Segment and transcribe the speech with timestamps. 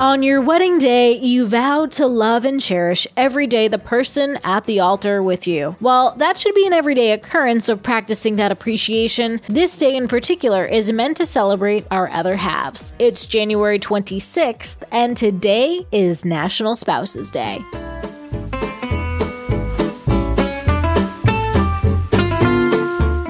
[0.00, 4.64] On your wedding day, you vowed to love and cherish every day the person at
[4.64, 5.74] the altar with you.
[5.80, 10.64] While that should be an everyday occurrence of practicing that appreciation, this day in particular
[10.64, 12.94] is meant to celebrate our other halves.
[13.00, 17.58] It's January 26th, and today is National Spouses Day.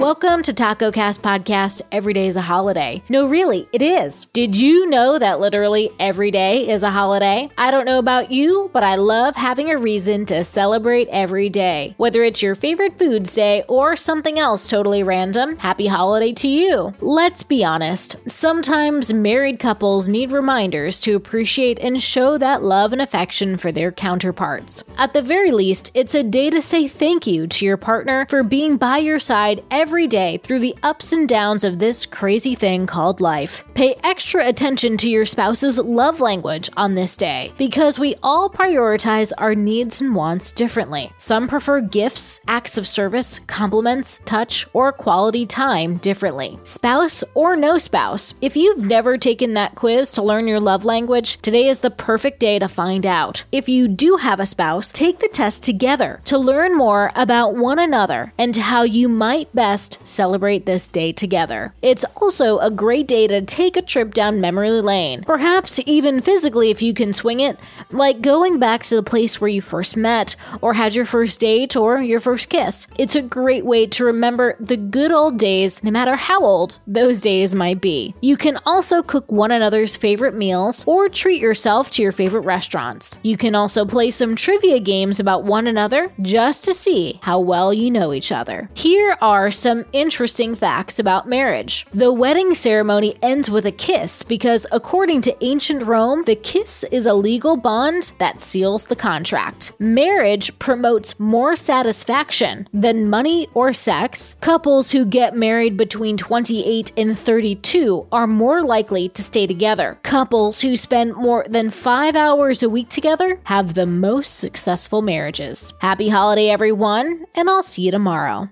[0.09, 1.83] Welcome to Taco Cast Podcast.
[1.91, 3.03] Every day is a holiday.
[3.09, 4.25] No, really, it is.
[4.33, 7.47] Did you know that literally every day is a holiday?
[7.59, 11.93] I don't know about you, but I love having a reason to celebrate every day.
[11.97, 16.95] Whether it's your favorite foods day or something else totally random, happy holiday to you.
[17.01, 23.01] Let's be honest, sometimes married couples need reminders to appreciate and show that love and
[23.03, 24.83] affection for their counterparts.
[24.97, 28.41] At the very least, it's a day to say thank you to your partner for
[28.41, 32.55] being by your side every every day through the ups and downs of this crazy
[32.55, 33.65] thing called life.
[33.73, 39.33] Pay extra attention to your spouse's love language on this day because we all prioritize
[39.37, 41.11] our needs and wants differently.
[41.17, 46.57] Some prefer gifts, acts of service, compliments, touch, or quality time differently.
[46.63, 51.41] Spouse or no spouse, if you've never taken that quiz to learn your love language,
[51.41, 53.43] today is the perfect day to find out.
[53.51, 57.79] If you do have a spouse, take the test together to learn more about one
[57.79, 61.73] another and how you might best celebrate this day together.
[61.81, 66.69] It's also a great day to take a trip down memory lane, perhaps even physically
[66.69, 67.57] if you can swing it,
[67.91, 71.75] like going back to the place where you first met, or had your first date,
[71.75, 72.87] or your first kiss.
[72.97, 77.21] It's a great way to remember the good old days, no matter how old those
[77.21, 78.13] days might be.
[78.21, 83.17] You can also cook one another's favorite meals, or treat yourself to your favorite restaurants.
[83.23, 87.73] You can also play some trivia games about one another just to see how well
[87.73, 88.69] you know each other.
[88.73, 91.85] Here are some some interesting facts about marriage.
[91.93, 97.05] The wedding ceremony ends with a kiss because, according to ancient Rome, the kiss is
[97.05, 99.71] a legal bond that seals the contract.
[99.79, 104.35] Marriage promotes more satisfaction than money or sex.
[104.41, 109.97] Couples who get married between 28 and 32 are more likely to stay together.
[110.03, 115.73] Couples who spend more than five hours a week together have the most successful marriages.
[115.79, 118.49] Happy holiday, everyone, and I'll see you tomorrow.